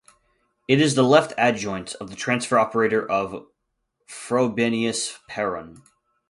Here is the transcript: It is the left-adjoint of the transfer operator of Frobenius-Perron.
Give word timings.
It 0.67 0.81
is 0.81 0.95
the 0.95 1.03
left-adjoint 1.03 1.93
of 1.97 2.09
the 2.09 2.15
transfer 2.15 2.57
operator 2.57 3.07
of 3.07 3.45
Frobenius-Perron. 4.07 5.83